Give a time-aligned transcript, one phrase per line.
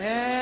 [0.00, 0.37] At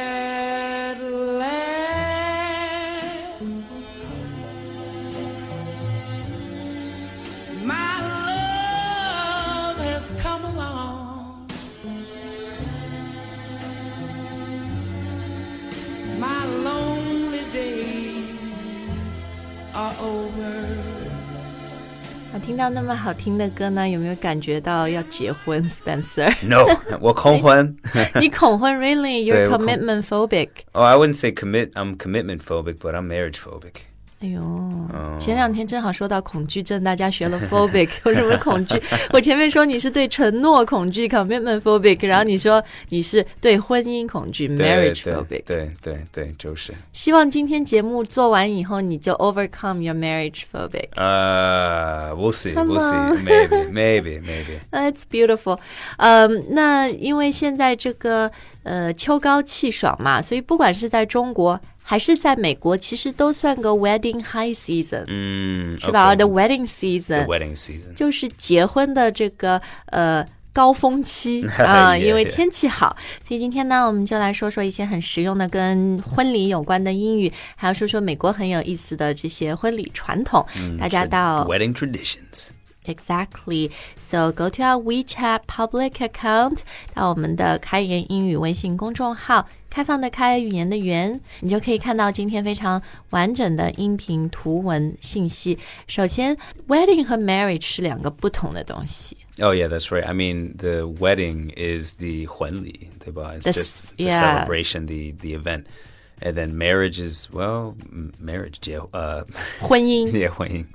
[22.56, 26.34] 听到那么好听的歌呢，有没有感觉到要结婚，Spencer？
[26.46, 26.66] No,
[27.00, 27.76] 我恐婚。
[28.20, 28.78] 你恐婚？
[28.80, 29.26] Really?
[29.26, 30.50] You're 对 我 恐 commitment phobic?
[30.72, 31.72] oh, I wouldn't say commit.
[31.74, 33.84] I'm commitment phobic, but I'm marriage phobic.
[34.21, 34.41] 哎呦，
[35.19, 38.81] 前两天正好说到恐惧症，大家学了 phobic 有什么恐惧？
[39.13, 45.45] 我前面说你是对承诺恐惧 commitment phobic，然后你说你是对婚姻恐惧 marriage phobic。
[45.45, 46.73] 对对对，就是。
[46.95, 50.89] 希望今天节目做完以后，你就 overcome your marriage phobic。
[50.95, 53.23] Uh, we'll see，we'll see.
[53.23, 54.61] Maybe, maybe, maybe.
[54.71, 55.59] That's beautiful。
[55.99, 58.31] 嗯，那因为现在这个
[58.63, 67.95] 呃秋高气爽嘛，所以不管是在中国还是在美国，其实都算个 wedding high season，、Mm, 是吧 okay.？The wedding season wedding season.
[67.95, 70.27] 就是结婚的这个呃。
[70.57, 72.97] 高峰期啊因为.天气好，
[73.29, 80.43] 所以今天呢，我们就来说说一些很实用的跟婚礼有关的英语，还要说说美国很有意思的这些婚礼传统。
[80.79, 82.49] 大家到 wedding traditions.
[82.87, 83.71] Exactly.
[83.97, 86.61] So go to our WeChat public account，
[86.95, 89.49] 到我们的开言英语微信公众号。
[89.69, 95.59] 开放的开，语言的言，你就可以看到今天非常完整的音频图文信息。
[95.87, 96.35] 首先
[96.67, 99.19] ，wedding 和 marriage 是两个不同的东西。
[99.39, 100.07] Oh yeah, that's right.
[100.07, 104.47] I mean, the wedding is the 婚礼，对吧？It's the, just the yeah.
[104.47, 105.65] celebration, the the event.
[106.22, 108.60] and then marriage is well, m- marriage.
[108.68, 109.24] Yeah, uh,
[109.60, 110.66] 婚姻 yeah, 婚 姻.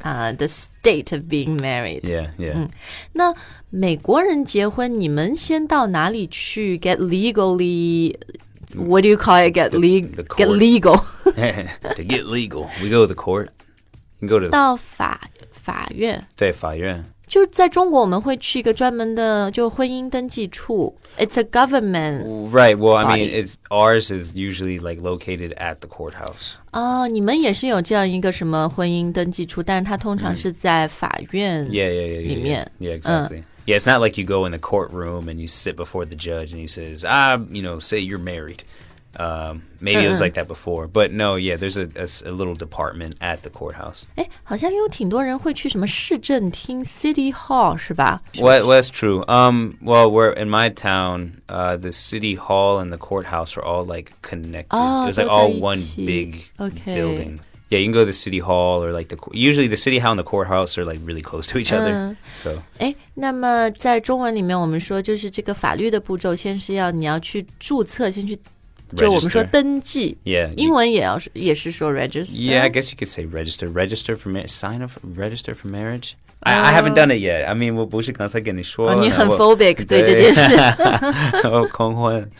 [0.00, 2.00] 啊、t h e state of being married。
[2.02, 2.68] Yeah, yeah.
[3.12, 3.34] 那
[3.70, 8.16] 美国人结婚，你们先到哪里去 get legally?
[8.74, 9.54] What do you call it?
[9.54, 10.58] Get leg the get court.
[10.58, 10.96] legal.
[11.94, 13.50] to get legal, we go to the court.
[14.20, 15.20] You can go to 到 法
[15.52, 16.26] 法院。
[16.36, 17.04] 对法院.
[17.30, 22.76] 就在中国，我们会去一个专门的就婚姻登记处，It's a government Right.
[22.76, 23.42] Well, I mean, Body.
[23.42, 26.54] it's ours is usually like located at the courthouse.
[26.70, 32.22] 哦，你们也是有这样一个什么婚姻登记处，但是它通常是在法院 Yeah, yeah, yeah, yeah.
[32.22, 32.72] 里 Yeah, 面。
[32.78, 33.42] yeah exactly.
[33.66, 36.52] yeah, it's not like you go in the courtroom and you sit before the judge
[36.52, 38.60] and he says, "Ah, you know, say you're married."
[39.18, 42.30] Um, maybe it was like that before, but no, yeah, there's a, a s- a
[42.32, 44.04] little department at the courthouse.
[44.16, 48.20] 哎，好像有挺多人会去什么市政厅 City Hall 是吧？
[48.34, 49.24] Well, well, that's true.
[49.26, 51.40] Um, well, we're in my town.
[51.48, 54.76] Uh, the city hall and the courthouse are all like connected.
[54.76, 56.04] Oh, it's like 都在 all 一 one 起。
[56.04, 56.96] big Okay.
[57.00, 57.38] building.
[57.70, 59.98] Yeah, you can go to the city hall or like the cour- usually the city
[59.98, 62.16] hall and the courthouse are like really close to each other.
[62.34, 68.38] So 哎，那么在中文里面，我们说就是这个法律的步骤，先是要你要去注册，先去，
[68.96, 70.16] 就我们说 Register 登记。
[70.24, 72.36] yeah, you- 英文也要是也是说 register。
[72.38, 73.70] Yeah, I guess you could say register.
[73.72, 74.48] Register for marriage.
[74.50, 74.92] Sign up.
[75.16, 76.12] Register for marriage.
[76.40, 77.46] I, I haven't done it yet.
[77.46, 80.54] I mean, 我不是刚才跟你说，哦，你很我- phobic 对这件事。
[81.48, 82.30] 哦，恐婚。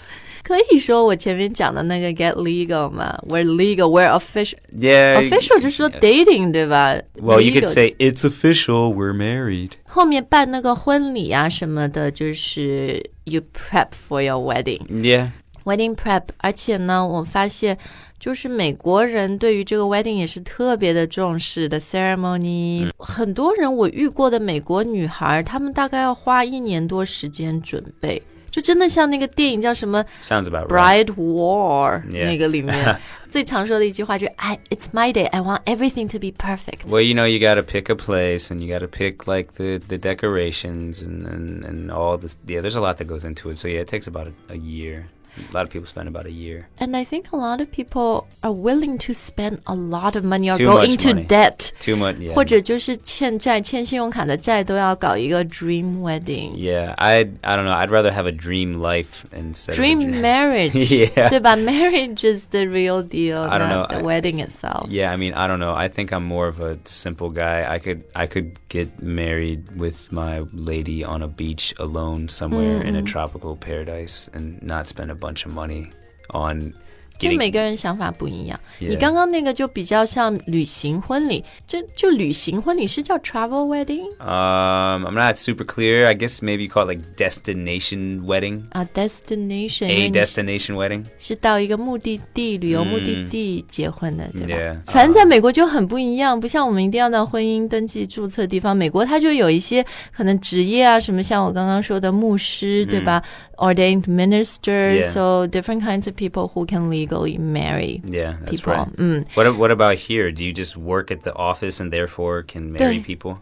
[0.45, 4.55] 可以说我前面讲的那个 get legal 嘛，we're legal，we're official。
[4.79, 5.17] Yeah.
[5.29, 8.95] official 就是说 dating 对吧 Well, you could Legal say it's official.
[8.95, 9.71] We're married.
[9.83, 14.87] 后面办那个婚礼啊什么的，就是 you prep for your wedding。
[14.87, 15.31] Yeah.
[15.65, 17.77] wedding prep，而且呢，我发现
[18.21, 22.91] 就是美国人对于这个 wedding 也是特别的重视的 ceremony。
[22.99, 31.05] 很多人我遇过的美国女孩，她们大概要花一年多时间准备，就真的像那个电影叫什么 Sounds about right.
[31.05, 32.25] Bride War Yeah.
[32.25, 32.97] 那个里面
[33.29, 36.87] 最常说的一句话就是 I It's my day, I want everything to be perfect。
[36.89, 39.55] Well, you know, you got to pick a place, and you got to pick like
[39.57, 42.37] the the decorations and, and and all this.
[42.47, 43.57] Yeah, there's a lot that goes into it.
[43.57, 45.09] So yeah, it takes about a, a year.
[45.39, 46.67] A lot of people spend about a year.
[46.79, 50.49] And I think a lot of people are willing to spend a lot of money
[50.49, 51.27] or Too go much into money.
[51.27, 52.17] debt， Too much.
[52.19, 52.33] Yeah.
[52.33, 56.53] 或者就是欠债、欠信用卡的债都要搞一个 dream wedding。
[56.57, 57.75] Yeah, I I don't know.
[57.77, 60.23] I'd rather have a dream life instead Dream of a dream.
[60.23, 61.29] marriage， Yeah.
[61.29, 61.55] 对吧？
[61.55, 63.95] Marriage is the real deal, I don't not know.
[63.95, 64.89] the I- wedding itself.
[64.89, 65.75] Yeah, I mean, I don't know.
[65.75, 67.67] I think I'm more of a simple guy.
[67.69, 72.97] I could I could get married with my lady on a beach alone somewhere in
[72.97, 75.87] a tropical paradise and not spend a bunch of money
[76.33, 76.73] on
[77.19, 78.61] 就 getting 每个人想法不一样。
[78.79, 78.89] Yeah.
[78.91, 86.05] 你刚刚那个就比较像旅行婚礼，这就旅行婚礼是叫 travel wedding um I'm not super clear.
[86.05, 88.65] I guess maybe you call it like destination wedding.
[88.69, 91.05] 啊，destination，因 A 为你 destination wedding.
[91.19, 94.85] 是到一个目的地旅游目的地结婚的，对吧 Yeah.
[94.85, 99.83] 反正在美国就很不一样，不像我们一定要到婚姻登记注册地方，美国它就有一些
[100.15, 103.23] 可能职业啊，什么像我刚刚说的牧师，对吧
[103.62, 105.12] Ordained ministers, Yeah.
[105.12, 108.74] so different kinds of people who can legally marry Yeah, that's people.
[108.74, 108.88] right.
[108.98, 110.32] 嗯 What what about here?
[110.32, 113.40] Do you just work at the office and therefore can marry people?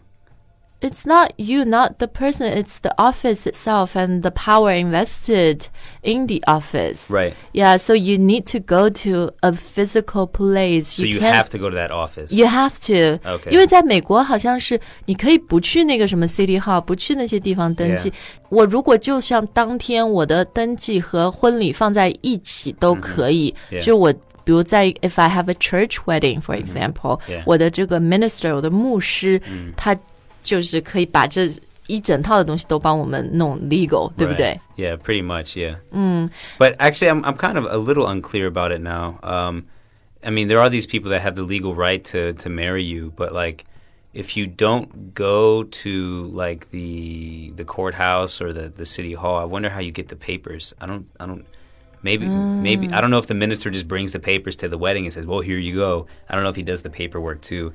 [0.81, 2.45] It's not you, not the person.
[2.45, 5.67] It's the office itself and the power invested
[6.03, 7.09] in the office.
[7.09, 7.33] Right.
[7.53, 10.89] Yeah, so you need to go to a physical place.
[10.89, 12.31] So you can't- have to go to that office.
[12.35, 13.49] You have to，、 Okay.
[13.51, 18.11] 因为在美国好像是你可以不去那个什么 City Hall，不去那些地方登记。
[18.11, 18.13] Yeah.
[18.49, 23.81] 我如果就像当天我的登记和婚礼放在一起都可以， Yeah.
[23.81, 24.13] 就我。
[24.43, 27.41] 比如在 if I have a church wedding, for example，、 Yeah.
[27.47, 29.41] 我的这个 minister，我的牧师，
[29.75, 29.97] 他
[30.43, 31.49] 就是可以把这
[31.87, 34.37] 一整套的东西都帮我们弄 legal，对不 Right.
[34.37, 34.59] 对？
[34.75, 35.55] Yeah, pretty much.
[35.55, 35.77] Yeah.
[36.57, 39.19] But actually, I'm I'm kind of a little unclear about it now.
[39.21, 39.65] Um,
[40.23, 43.13] I mean, there are these people that have the legal right to to marry you,
[43.15, 43.65] but like,
[44.13, 49.45] if you don't go to like the the courthouse or the the city hall, I
[49.45, 50.73] wonder how you get the papers.
[50.81, 51.05] I don't.
[51.19, 51.45] I don't.
[52.01, 55.05] Maybe, maybe I don't know if the minister just brings the papers to the wedding
[55.05, 57.73] and says, "Well, here you go." I don't know if he does the paperwork too.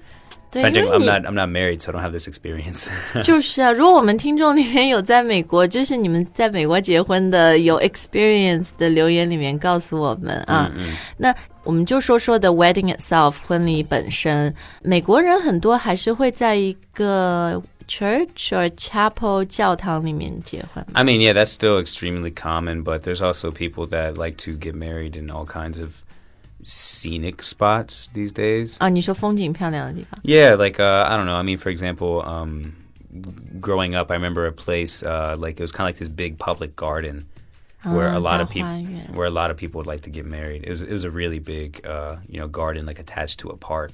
[0.53, 1.23] 对，因 But 为 I'm 你 not.
[1.27, 2.89] I'm not married, so I don't have this experience.
[3.25, 10.71] 就是啊，如果我们听众里面有在美国，就是你们在美国结婚的有 experience 的留言里面告诉我们啊。
[11.17, 11.35] 那
[11.65, 14.53] 我们就说说的 wedding itself 婚礼本身，
[14.83, 20.85] 美国人很多还是会在一个 church or chapel 教堂里面结婚。
[20.95, 24.75] I mean, yeah, that's still extremely common, but there's also people that like to get
[24.75, 26.03] married in all kinds of
[26.63, 28.77] scenic spots these days.
[28.79, 31.37] 啊，你说风景漂亮的地方 Yeah, like uh, I don't know.
[31.37, 32.75] I mean, for example, um,
[33.61, 36.39] growing up, I remember a place uh, like it was kind of like this big
[36.39, 37.25] public garden
[37.83, 40.11] where a lot of 大 people 花园 where a lot of people would like to
[40.11, 40.65] get married.
[40.65, 43.57] It was it was a really big uh, you know garden like attached to a
[43.57, 43.93] park.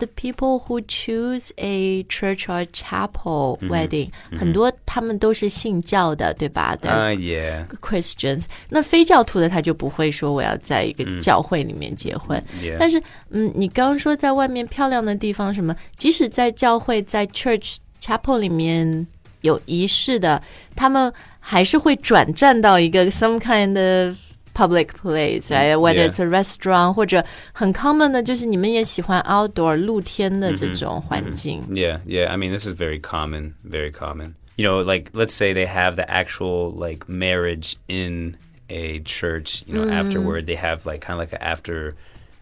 [0.00, 6.76] The people who choose a church or chapel wedding，、很多他们都是信教的，对吧？
[6.76, 12.38] 对 Uh, yeah, Christians，那非教徒的他就不会说我要在一个教会里面结婚。
[12.60, 12.76] yeah.
[12.78, 19.06] 但是，嗯，你刚刚说在外面漂亮的地方什么，即使在教会在 church chapel 里面
[19.40, 20.42] 有仪式的，
[20.74, 21.10] 他们
[21.40, 24.14] 还是会转战到一个 some kind of
[24.54, 26.10] public place，right？Whether Yeah.
[26.10, 31.62] it's a restaurant 或者很 common 的，就是你们也喜欢 outdoor 露天的这种环境。
[31.70, 32.28] Yeah, yeah.
[32.28, 34.34] I mean, this is very common, very common.
[34.56, 38.36] You know, like let's say they have the actual like marriage in
[38.70, 39.62] a church.
[39.66, 41.94] You know, afterward they have like kind of like an after,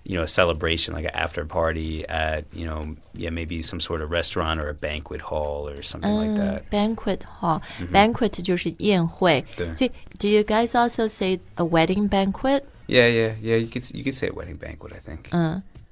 [0.09, 4.03] you know, a celebration, like an after party at you know, yeah, maybe some sort
[4.03, 6.69] of restaurant or a banquet hall or something like that.
[6.71, 9.45] Banquet hall，banquet 就是宴会。
[9.57, 12.63] 对所以，Do you guys also say a wedding banquet？
[12.87, 13.57] Yeah, yeah, yeah.
[13.57, 14.93] You could you could say a wedding banquet.
[14.93, 15.31] I think.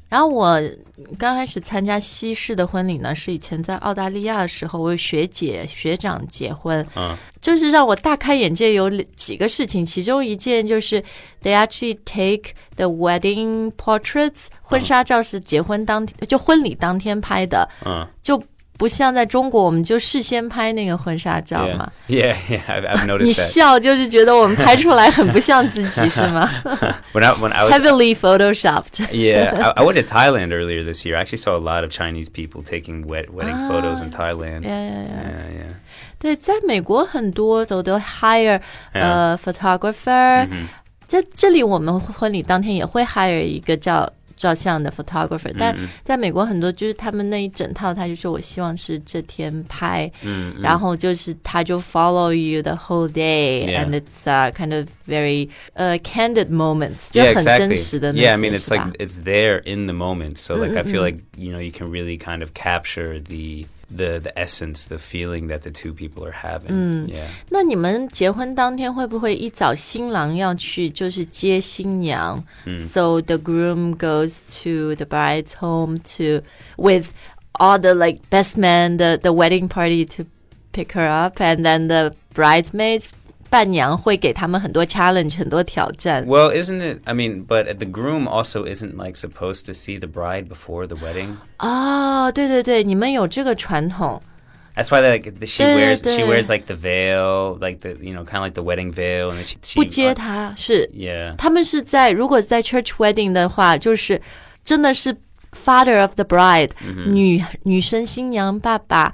[0.09, 0.61] 然后我
[1.17, 7.15] 刚开始参加西式的婚礼呢，是以前在澳大利亚的时候，我有学姐学长结婚，嗯。
[7.39, 8.73] 就是让我大开眼界。
[8.73, 11.01] 有几个事情，其中一件就是
[11.43, 18.05] they actually take the wedding portraits，婚纱照是结婚当天、就婚礼当天拍的，嗯。
[18.21, 18.41] 就
[18.77, 21.91] 不像在中国，我们就事先拍那个婚纱照嘛。
[22.07, 22.61] yeah, yeah.
[22.67, 23.47] I've, I've noticed that.
[23.47, 26.49] 笑就是觉得我们拍出来很不像自己是吗
[27.13, 29.07] When I when I was？Heavily photoshopped。
[29.11, 31.17] Yeah, I, I went to Thailand earlier this year.
[31.17, 34.63] I actually saw a lot of Chinese people taking wet wedding photos in Thailand.
[34.63, 35.23] Yeah, yeah, yeah.
[35.23, 35.73] yeah, yeah.
[36.19, 38.59] 对，在美国很多都都 hire
[38.91, 40.47] 呃 photographer，、
[41.07, 50.10] 在这里我们婚礼当天也会 hire 一个照照相的 photographer，、但在美国很多就是他们那一整套，他就说我希望是这天拍，
[50.60, 53.84] 然后就是他就 follow you the whole day、 Yeah.
[53.84, 57.58] and it's uh, kind of very 呃、candid moments，就 Yeah, 很 exactly.
[57.58, 60.38] 真实的那 Yeah, I 些 mean, it's 是吧 like it's there in the moment.
[60.38, 64.18] So, like, I feel like you know you can really kind of capture the the
[64.18, 67.08] the essence, the feeling that the two people are having.
[67.08, 67.28] Yeah.
[67.50, 76.42] 那你们结婚当天会不会一早新郎要去就是接新娘、s o the groom goes to the bride's home to
[76.76, 77.10] with
[77.54, 80.24] all the like best man the the wedding party to
[80.72, 83.08] pick her up and then the bridesmaids
[83.50, 86.24] 伴娘会给他们很多 challenge 很多挑战。
[86.26, 87.00] Well, isn't it?
[87.04, 90.96] I mean, but the groom also isn't like supposed to see the bride before the
[90.96, 91.36] wedding.
[91.58, 94.22] 哦，对对对，你们有这个传统。
[94.74, 96.24] That's why like the- she 对， wears she 对。
[96.24, 99.36] wears like the veil, like the you know kind of like the wedding veil, and
[99.36, 104.18] then she, she 不接他是 yeah 他们是在如果在 church wedding 的话，就是
[104.64, 105.14] 真的是
[105.56, 106.70] father of the bride，、
[107.06, 109.12] 女女生新娘爸爸、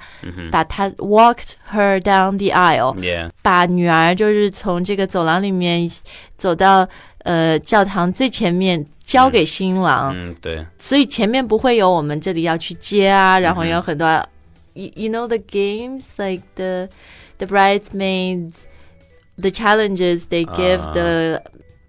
[0.51, 5.89] 把她 walked her down the aisle，、 yeah 把女儿就是从这个走廊里面
[6.37, 6.87] 走到
[7.23, 14.07] 呃教堂最前面交给新郎， mm, the, 所以前面不会有我们这里要去接啊，然后有很多、
[14.73, 16.87] you, you know the games like the
[17.37, 18.53] the bridesmaids
[19.37, 21.41] the challenges they give the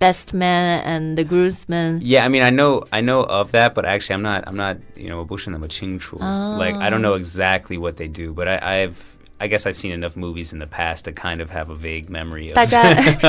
[0.04, 2.00] best man and the groomsmen.
[2.02, 4.78] Yeah, I mean, I know, I know of that, but actually, I'm not, I'm not,
[4.96, 6.16] you know, 我不是那么清楚.
[6.18, 8.94] Like, I don't know exactly what they do, but I, I've,
[9.42, 12.10] I guess I've seen enough movies in the past to kind of have a vague
[12.10, 12.54] memory of.
[12.54, 12.82] 大家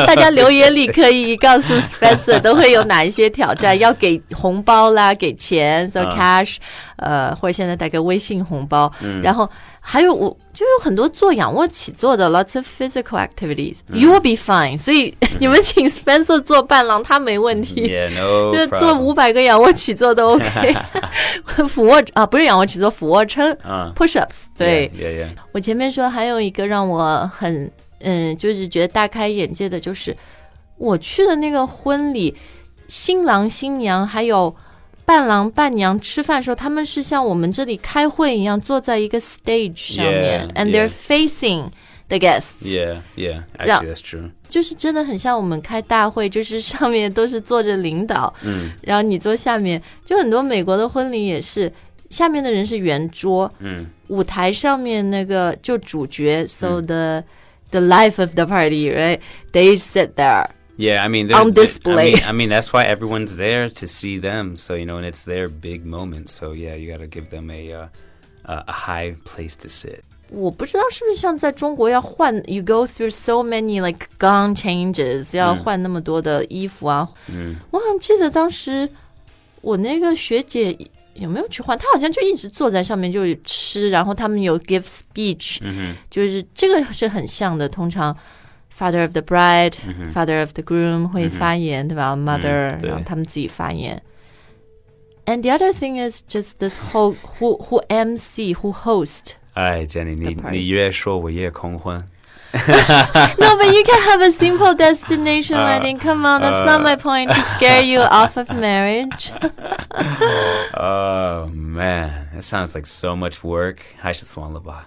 [0.06, 6.58] 大家留言里可以告诉 Spencer 都会有哪一些挑战，要给红包啦，给钱，so cash，、
[6.98, 8.92] 呃，或者现在带个微信红包，
[9.24, 17.88] 然后还有我就有很多做仰卧起坐的，lots of physical activities、You will be fine，所以你们请 Spencer 做 伴郎，他没问题。
[17.88, 19.00] yeah, no 就是做 problem.
[19.00, 20.76] 五百个仰卧起坐都 OK，
[21.70, 24.90] 俯卧啊不是仰卧起坐，俯卧撑、啊 push ups，对。
[24.90, 25.30] Yeah, yeah, yeah.
[25.54, 30.15] 我前面 说还有一个让我很嗯，就是觉得大开眼界的，就是
[30.77, 32.35] 我去的那个婚礼，
[32.89, 34.55] 新郎新娘还有
[35.07, 40.87] 伴郎伴娘吃饭的时候，他们是像我们这里开会一样，坐在一个 stage 上面 and yeah.
[40.87, 41.71] they're facing
[42.09, 43.43] the guests，、Yeah, yeah.
[43.57, 43.81] Yeah.
[43.81, 44.31] Actually, that's true.
[44.49, 51.73] 就是真的很像我们开大会，就是上面都是坐着领导，嗯然后你坐下面，就很多美国的婚礼也是，
[52.10, 57.24] 下面的人是圆桌，嗯舞台上面那个就主角、s o the
[57.72, 59.20] the life of the party, right?
[59.54, 60.48] They sit there.
[60.78, 62.14] Yeah, I mean, On they're- they- display.
[62.24, 64.56] I mean, I mean, that's why everyone's there to see them.
[64.58, 66.30] So you know, and it's their big moment.
[66.30, 67.88] So yeah, you got to give them a uh,
[68.46, 70.00] a a high place to sit.
[70.34, 77.08] 我不知道是不是像在中国要换，you go through so many like gown changes，要换那么多的衣服啊。
[77.28, 78.90] 嗯我好像记得当时
[79.62, 80.76] 我那个学姐
[81.16, 87.68] 有没有去换，她好像就一直坐在上面就吃，然后他们有 give speech，、嗯就是这个是很像的。
[87.68, 88.16] 通常
[88.78, 92.16] father of the bride、father of the groom 会发言，对吧？
[92.16, 94.02] mother，、嗯对然后他们自己发言。
[95.26, 99.34] And the other thing is just this whole who who MC who host.
[99.54, 100.58] 哎，Jenny，你 The party.
[100.58, 102.04] 你越说我越空昏。
[103.39, 105.99] no, but you can have a simple destination uh, wedding.
[105.99, 109.31] Come on, that's uh, not my point to scare you off of marriage.
[110.75, 113.85] oh man, that sounds like so much work.
[114.03, 114.87] I should want the bar.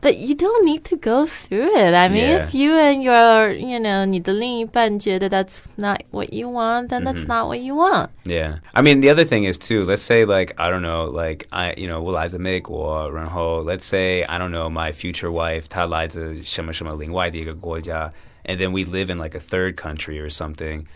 [0.00, 1.94] But you don't need to go through it.
[1.94, 2.44] I mean, Yeah.
[2.48, 7.46] if you and your, you know, 你的另一半觉得 that's not what you want, then that's not
[7.46, 8.08] what you want.
[8.24, 8.58] Yeah.
[8.72, 9.84] I mean, the other thing is too.
[9.84, 14.50] Let's say like I don't know, like I you know 我来自美国，然后 let's say I don't
[14.50, 18.12] know my future wife 她来自什么什么另外的一个国家，
[18.44, 20.86] and then we live in like a third country or something.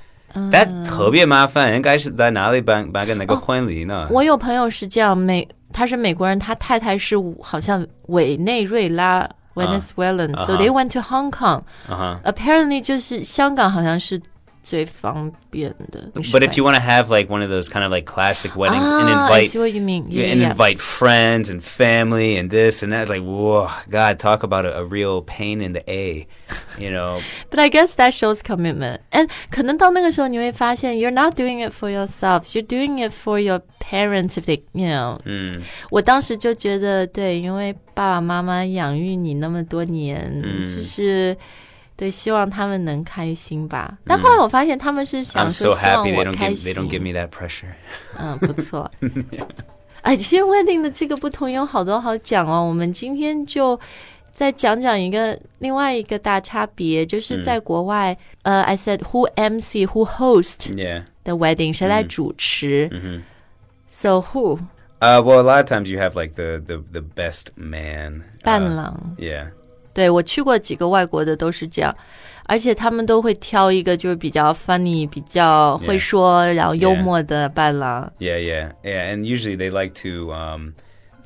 [0.50, 4.08] that 特别麻烦，应该是在哪里办办个那个婚礼呢？
[4.11, 11.61] 我有朋友是这样，美 他是美国人，他太太是好像委内瑞拉 Venezuelan，、so they went to Hong Kong.
[12.23, 14.21] Apparently，就是香港好像是
[14.70, 16.11] 最方便的。
[16.32, 18.82] But if you want to have like one of those kind of like classic weddings
[18.82, 20.06] and ah, I invite see what you mean.
[20.08, 20.50] Yeah, Yeah, and yeah.
[20.50, 23.08] invite friends and family and this and that.
[23.08, 26.26] Like, whoa, God, talk about a, a real pain in the A,
[26.76, 27.20] you know?
[27.50, 29.02] But I guess that shows commitment.
[29.12, 34.62] And 可能到那个时候你会发现，you're not doing it for yourselves, you're doing it for your parents if they,
[34.73, 35.20] you know.
[35.25, 41.37] 嗯我当时就觉得，对，因为爸爸妈妈养育你那么多年，嗯就是
[42.01, 43.96] 对，希望他们能开心吧。
[44.05, 46.75] 但后来我发现他们是想说希望 happy they 我 don't 开心 they。
[46.75, 47.67] don't give me that pressure.
[48.17, 48.89] 嗯，不错。
[50.01, 52.65] 哎，其实 wedding 的这个不同有好多好讲哦。
[52.67, 53.79] 我们今天就
[54.31, 60.74] 再讲讲一个另外一个大差别，就是在国外，呃，I said who MC who host
[61.24, 62.89] the wedding，谁来主持、
[63.88, 64.58] So who
[65.00, 68.24] Uh, well, a lot of times you have like the the, the best man.
[68.43, 69.51] 伴 Uh, 郎？yeah.
[69.93, 71.95] 对我去过几个外国的都是这样，
[72.45, 78.12] 而且他们都会挑一个就是比较 funny、比较会说然后幽默的伴郎。
[78.19, 79.13] Yeah, yeah, yeah.
[79.13, 80.33] And usually they like to.
[80.33, 80.74] Um,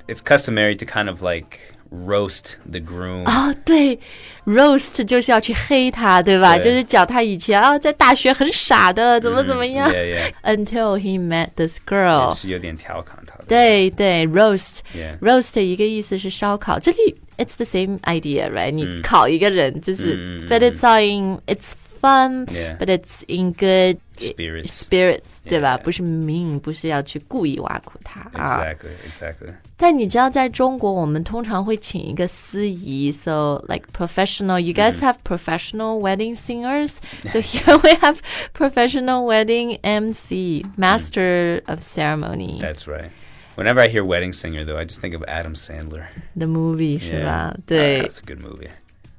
[0.07, 3.24] it's customary to kind of like roast the groom.
[3.24, 3.98] 哦，对，
[4.46, 6.56] roast 就是要去黑他，对吧？
[6.56, 10.32] 对就是讲他以前啊，在大学很傻的，怎么怎么样、 Yeah, yeah.
[10.44, 12.30] until he met this girl。
[12.30, 13.44] 就是有点调侃他的。
[13.48, 15.18] 对对，roast Yeah.
[15.18, 21.72] roast 一个意思是烧烤，这里 it's the same idea，right？、你烤一个人就是、嗯嗯嗯 b u t it's all in it's
[22.04, 22.46] fun。
[22.46, 22.76] Yeah.
[22.78, 24.88] But it's in good Spirits.
[24.88, 25.82] spirits，对吧 Yeah.
[25.82, 28.58] 不是 mean，不是要去故意挖苦他啊。
[28.58, 29.54] Exactly, exactly.
[29.76, 34.60] 但你知道，在中国，我们通常会请一个司仪，so like professional.
[34.60, 36.96] You guys have professional wedding singers,
[37.30, 38.18] so here we have
[38.52, 42.58] professional wedding MC, master of ceremony.
[42.60, 43.10] That's right.
[43.56, 46.06] Whenever I hear wedding singer, though, I just think of Adam Sandler.
[46.36, 47.24] The movie 是 Yeah.
[47.24, 47.60] 吧 Uh,？
[47.66, 48.68] 对， that's a good movie.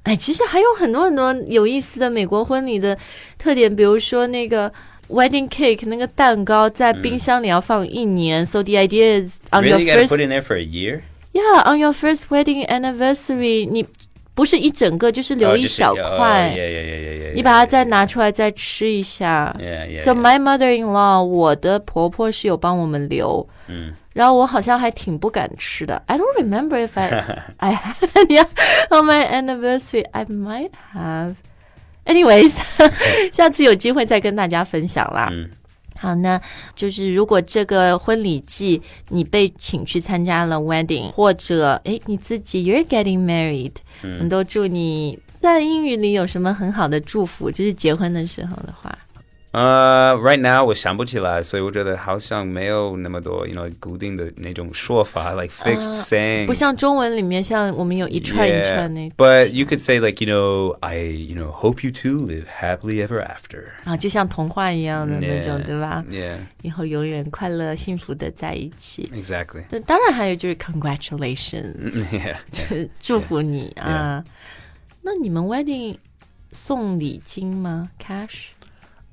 [0.07, 2.97] 哎，其实还有很多很多有意思的美国婚礼的
[3.37, 4.71] 特点，比如说那个
[5.09, 10.63] wedding cake 那个蛋糕在冰箱里要放一年、s o the idea is on your first put in there for a
[10.63, 11.01] year?
[11.33, 13.85] yeah on your first wedding anniversary，你
[14.33, 16.55] 不是一整个，就是留 Oh, 一小 oh, 块.
[17.35, 19.55] 你把它再拿出来再吃一下。
[20.03, 26.01] So my mother-in-law，我的婆婆是有帮我们留，嗯然后我好像还挺不敢吃的。
[26.07, 28.43] I don't remember if I I had any
[28.89, 30.05] on my anniversary.
[30.11, 31.35] I might have.
[32.05, 32.53] Anyways，
[33.31, 35.29] 下次有机会再跟大家分享啦。
[35.31, 35.51] 嗯
[35.99, 36.41] 好，那
[36.75, 48.97] 就是如果这个婚礼季你被请去参加了 wedding，或者诶你自己 you're getting married，、我们都祝你在英语里有什么很好的祝福，就是结婚的时候的话。
[49.54, 56.46] Uh, right now 我想不起来，所以我觉得好像没有那么多，you know, 固定的那种说法，like fixed sayings.
[56.46, 61.92] 不像中文里面，像我们有一串一 Yeah, 串那 but you could say like, you know, I, you know, hope you
[61.92, 63.64] two live happily ever after.
[63.84, 66.02] 啊，就像童话一样的那种 Yeah, 对吧？
[66.08, 69.12] Yeah, 以后永远快乐幸福的在一起。
[69.14, 69.64] exactly.
[69.68, 72.88] 那当然还有就是 congratulations， yeah, yeah.
[72.98, 74.24] 祝福你啊。
[75.02, 75.98] 那你们 wedding
[76.52, 77.90] 送礼金吗？
[78.02, 78.44] cash？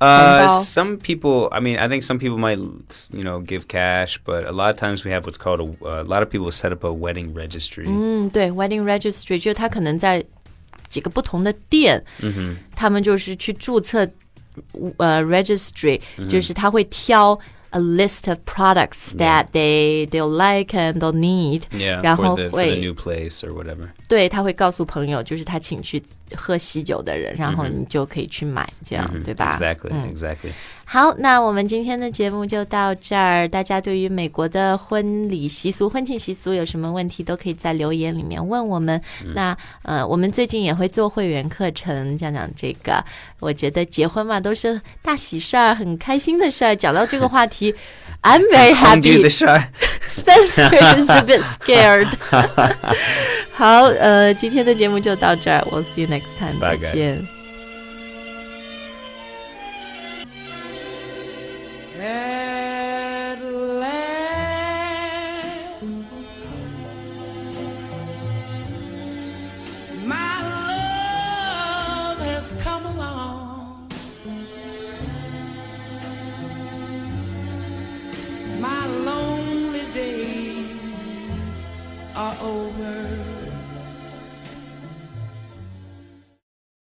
[0.01, 0.63] Uh, Bao.
[0.63, 2.58] some people, I mean, I think some people might,
[3.12, 6.04] you know, give cash, but a lot of times we have what's called a, a
[6.06, 7.86] lot of people set up a wedding registry.
[7.86, 10.24] 嗯，对，wedding registry 就是他可能在
[10.88, 14.10] 几个不同的店，嗯他们就是去注册
[14.98, 16.00] 呃 registry，、
[16.30, 17.38] 就是他会挑
[17.72, 22.36] a list of products that they they'll like and they'll need， Yeah, 然 for 后
[22.38, 23.89] the, for the 会 new place or whatever.
[24.08, 26.01] 对他会告诉朋友，就是他请去
[26.37, 30.52] 喝喜酒的人，然后你就可以去买，这样、对吧 Exactly, 嗯 exactly.
[30.87, 33.49] 好，那我们今天的节目就到这儿。
[33.49, 39.00] 大家对于美国的婚礼习俗、婚庆习俗有什么问题，都可以在留言里面问我们。
[39.35, 43.02] 那呃，我们最近也会做会员课程，讲讲这个。
[43.40, 46.76] 我觉得结婚嘛，都是大喜事儿，很开心的事儿。
[46.76, 47.75] 讲到这个话题
[48.24, 49.30] ，I'm very Undo the happy.
[49.30, 49.62] shot.
[50.08, 52.08] Spencer is a bit scared.
[53.54, 55.62] 好，呃，今天的节目就到这儿。
[55.72, 56.60] We'll see you next time.
[56.60, 56.92] Bye, 再 guys.
[56.94, 57.18] 见。
[57.18, 57.33] At